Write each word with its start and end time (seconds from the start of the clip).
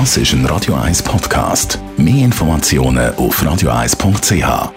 Das 0.00 0.16
ist 0.16 0.32
ein 0.32 0.44
Radio 0.46 0.74
1 0.74 1.04
Podcast. 1.04 1.78
Mehr 1.96 2.24
Informationen 2.24 3.14
auf 3.14 3.40
radio1.ch. 3.40 4.72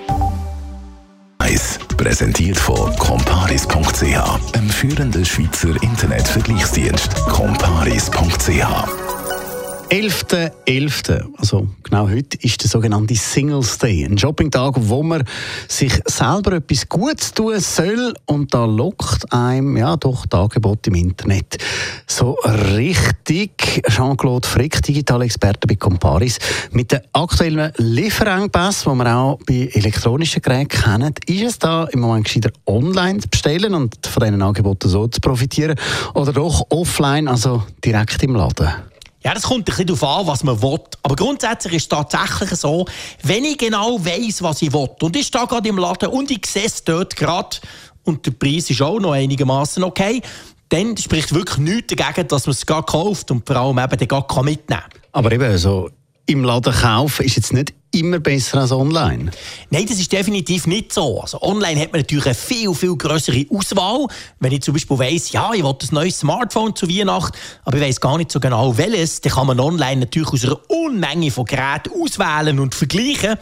1 1.39 1.79
präsentiert 1.97 2.55
von 2.55 2.95
comparis.ch, 2.97 4.53
einem 4.53 4.69
führenden 4.69 5.25
Schweizer 5.25 5.69
Internetvergleichsdienst. 5.81 7.15
comparis.ch 7.29 9.06
11.11., 9.89 10.51
.11., 10.65 11.33
also 11.37 11.65
genau 11.81 12.09
heute, 12.09 12.37
ist 12.41 12.61
der 12.61 12.69
sogenannte 12.69 13.15
Singles 13.15 13.77
Day. 13.77 14.03
Ein 14.03 14.17
Shoppingtag, 14.17 14.73
wo 14.75 15.01
man 15.01 15.23
sich 15.69 15.93
selber 16.05 16.53
etwas 16.53 16.89
Gutes 16.89 17.33
tun 17.33 17.57
soll 17.61 18.13
und 18.25 18.53
da 18.53 18.65
lockt 18.65 19.31
einem 19.31 19.77
ja 19.77 19.95
doch 19.95 20.25
das 20.25 20.41
Angebot 20.41 20.85
im 20.87 20.95
Internet. 20.95 21.57
So 22.05 22.37
richtig 22.75 23.81
Jean-Claude 23.87 24.45
Frick, 24.45 24.81
digitale 24.81 25.23
Experte 25.23 25.65
bei 25.67 25.75
Comparis, 25.75 26.37
mit 26.71 26.91
den 26.91 26.99
aktuellen 27.13 27.71
Lieferengpässen, 27.77 28.91
die 28.91 29.03
wir 29.05 29.15
auch 29.15 29.39
bei 29.47 29.69
elektronischen 29.73 30.41
Geräten 30.41 30.67
kennen, 30.67 31.13
ist 31.27 31.43
es 31.43 31.59
da 31.59 31.85
im 31.85 32.01
Moment 32.01 32.25
gescheiter 32.25 32.51
online 32.65 33.19
zu 33.19 33.29
bestellen 33.29 33.73
und 33.73 34.05
von 34.05 34.21
diesen 34.21 34.41
Angeboten 34.41 34.89
so 34.89 35.07
zu 35.07 35.21
profitieren 35.21 35.77
oder 36.13 36.33
doch 36.33 36.65
offline, 36.71 37.29
also 37.29 37.63
direkt 37.85 38.21
im 38.23 38.35
Laden? 38.35 38.67
Ja, 39.23 39.33
das 39.33 39.43
kommt 39.43 39.61
ein 39.61 39.63
bisschen 39.65 39.87
darauf 39.87 40.03
an, 40.03 40.27
was 40.27 40.43
man 40.43 40.61
will. 40.61 40.79
Aber 41.03 41.15
grundsätzlich 41.15 41.73
ist 41.73 41.83
es 41.83 41.89
tatsächlich 41.89 42.51
so, 42.59 42.85
wenn 43.23 43.43
ich 43.43 43.57
genau 43.57 44.03
weiss, 44.05 44.41
was 44.41 44.61
ich 44.61 44.71
will, 44.73 44.89
und 45.01 45.15
ich 45.15 45.27
stehe 45.27 45.47
gerade 45.47 45.67
im 45.67 45.77
Laden 45.77 46.09
und 46.09 46.29
ich 46.31 46.45
sehe 46.45 46.69
dort 46.85 47.15
gerade, 47.15 47.57
und 48.03 48.25
der 48.25 48.31
Preis 48.31 48.69
ist 48.69 48.81
auch 48.81 48.99
noch 48.99 49.11
einigermaßen 49.11 49.83
okay, 49.83 50.21
dann 50.69 50.95
spricht 50.97 51.33
wirklich 51.33 51.57
nichts 51.57 51.95
dagegen, 51.95 52.27
dass 52.27 52.45
man 52.45 52.51
es 52.51 52.65
gerade 52.65 52.83
kauft 52.83 53.31
und 53.31 53.45
vor 53.45 53.55
allem 53.55 53.79
eben 53.79 54.07
dann 54.07 54.45
mitnehmen 54.45 54.65
kann. 54.67 55.01
Aber 55.11 55.31
eben 55.31 55.57
so 55.57 55.89
im 56.27 56.43
Laden 56.43 56.73
kaufen 56.73 57.25
ist 57.25 57.37
jetzt 57.37 57.53
nicht 57.53 57.73
immer 57.91 58.19
besser 58.19 58.59
als 58.59 58.71
online? 58.71 59.31
Nein, 59.69 59.85
das 59.87 59.97
ist 59.97 60.11
definitiv 60.11 60.67
nicht 60.67 60.93
so. 60.93 61.21
Also 61.21 61.41
online 61.41 61.79
hat 61.79 61.93
man 61.93 62.01
natürlich 62.01 62.25
eine 62.25 62.35
viel, 62.35 62.73
viel 62.73 62.95
größere 62.95 63.45
Auswahl. 63.49 64.07
Wenn 64.39 64.51
ich 64.51 64.61
zum 64.61 64.73
Beispiel 64.73 64.99
weiss, 64.99 65.31
ja, 65.31 65.51
ich 65.53 65.63
will 65.63 65.69
ein 65.69 65.87
neues 65.91 66.19
Smartphone 66.19 66.75
zu 66.75 66.87
Weihnachten, 66.89 67.35
aber 67.63 67.77
ich 67.77 67.83
weiss 67.83 68.01
gar 68.01 68.17
nicht 68.17 68.31
so 68.31 68.39
genau 68.39 68.77
welches, 68.77 69.21
dann 69.21 69.31
kann 69.31 69.47
man 69.47 69.59
online 69.59 70.01
natürlich 70.01 70.29
aus 70.29 70.43
einer 70.43 70.59
Unmenge 70.69 71.31
von 71.31 71.45
Geräten 71.45 71.91
auswählen 72.01 72.59
und 72.59 72.75
vergleichen. 72.75 73.37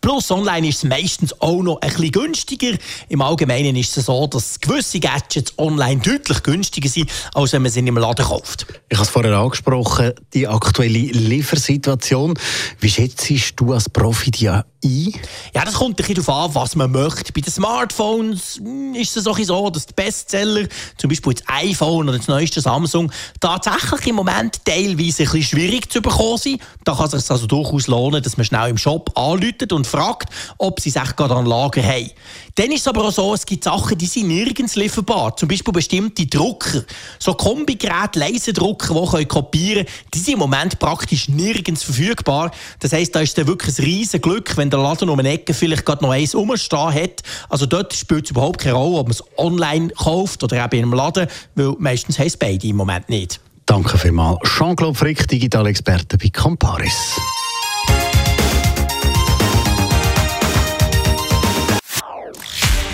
Plus 0.00 0.30
online 0.30 0.68
ist 0.68 0.78
es 0.78 0.84
meistens 0.84 1.40
auch 1.40 1.62
noch 1.62 1.80
ein 1.80 1.90
bisschen 1.90 2.12
günstiger. 2.12 2.76
Im 3.08 3.22
Allgemeinen 3.22 3.76
ist 3.76 3.96
es 3.96 4.06
so, 4.06 4.26
dass 4.26 4.60
gewisse 4.60 5.00
Gadgets 5.00 5.52
online 5.58 6.00
deutlich 6.00 6.42
günstiger 6.42 6.88
sind, 6.88 7.10
als 7.34 7.52
wenn 7.52 7.62
man 7.62 7.70
sie 7.70 7.80
im 7.80 7.96
Laden 7.96 8.24
kauft. 8.24 8.66
Ich 8.88 8.96
habe 8.96 9.04
es 9.04 9.10
vorher 9.10 9.36
angesprochen, 9.36 10.12
die 10.34 10.48
aktuelle 10.48 10.98
Liefersituation. 10.98 12.38
Wie 12.80 12.90
schätzt 12.90 13.30
du 13.56 13.72
als 13.72 13.88
Profi 13.88 14.30
die 14.30 14.48
ein? 14.48 14.64
Ja, 15.54 15.64
das 15.64 15.74
kommt 15.74 15.92
ein 15.92 15.96
bisschen 15.96 16.24
darauf 16.24 16.48
an, 16.48 16.54
was 16.54 16.76
man 16.76 16.92
möchte. 16.92 17.32
Bei 17.32 17.40
den 17.40 17.52
Smartphones 17.52 18.56
hm, 18.56 18.94
ist 18.94 19.16
es 19.16 19.24
so, 19.24 19.70
dass 19.70 19.86
die 19.86 19.94
Bestseller, 19.94 20.68
zum 20.96 21.08
Beispiel 21.08 21.34
das 21.34 21.42
iPhone 21.48 22.08
oder 22.08 22.18
das 22.18 22.28
neueste 22.28 22.60
Samsung, 22.60 23.10
tatsächlich 23.40 24.08
im 24.08 24.16
Moment 24.16 24.64
teilweise 24.64 24.94
ein 24.94 25.30
bisschen 25.30 25.42
schwierig 25.42 25.90
zu 25.90 26.00
bekommen 26.00 26.38
sind. 26.38 26.60
Da 26.84 26.94
kann 26.94 27.06
es 27.06 27.12
sich 27.12 27.30
also 27.30 27.46
durchaus 27.46 27.86
lohnen, 27.88 28.22
dass 28.22 28.36
man 28.36 28.46
schnell 28.46 28.70
im 28.70 28.78
Shop 28.78 29.10
anläutet 29.18 29.72
und 29.76 29.86
fragt, 29.86 30.30
ob 30.58 30.80
sie 30.80 30.88
es 30.88 30.96
echt 30.96 31.16
gerade 31.16 31.34
an 31.34 31.46
Lager 31.46 31.82
haben. 31.82 32.10
Dann 32.56 32.72
ist 32.72 32.80
es 32.80 32.88
aber 32.88 33.04
auch 33.04 33.12
so, 33.12 33.34
es 33.34 33.44
gibt 33.44 33.64
Sachen, 33.64 33.98
die 33.98 34.06
sind 34.06 34.28
nirgends 34.28 34.76
lieferbar. 34.76 35.36
Zum 35.36 35.46
Beispiel 35.46 35.74
bestimmte 35.74 36.26
Drucker. 36.26 36.84
So 37.18 37.34
Kombigeräte, 37.34 38.18
Laserdrucker, 38.18 38.94
die 38.94 39.10
können 39.10 39.28
kopieren 39.28 39.84
können, 39.84 39.96
die 40.14 40.18
sind 40.18 40.34
im 40.34 40.38
Moment 40.38 40.78
praktisch 40.78 41.28
nirgends 41.28 41.82
verfügbar. 41.82 42.50
Das 42.80 42.92
heisst, 42.92 43.14
da 43.14 43.20
ist 43.20 43.36
dann 43.36 43.46
wirklich 43.46 43.78
ein 43.78 43.84
riesen 43.84 44.22
Glück, 44.22 44.56
wenn 44.56 44.70
der 44.70 44.80
Laden 44.80 45.10
um 45.10 45.18
eine 45.18 45.30
Ecke 45.30 45.52
vielleicht 45.52 45.84
gerade 45.84 46.02
noch 46.02 46.12
eins 46.12 46.34
rumstehen 46.34 46.94
hat. 46.94 47.22
Also 47.50 47.66
dort 47.66 47.92
spielt 47.92 48.24
es 48.24 48.30
überhaupt 48.30 48.58
keine 48.58 48.74
Rolle, 48.74 49.00
ob 49.00 49.08
man 49.08 49.12
es 49.12 49.24
online 49.36 49.88
kauft 49.88 50.42
oder 50.42 50.64
eben 50.64 50.84
im 50.84 50.94
Laden, 50.94 51.26
weil 51.56 51.74
meistens 51.78 52.18
haben 52.18 52.26
es 52.26 52.38
beide 52.38 52.66
im 52.66 52.76
Moment 52.76 53.10
nicht. 53.10 53.38
Danke 53.66 53.98
vielmals. 53.98 54.38
Jean-Claude 54.56 54.96
Frick, 54.96 55.28
Digitalexperte 55.28 56.16
bei 56.16 56.28
Camparis. 56.28 57.20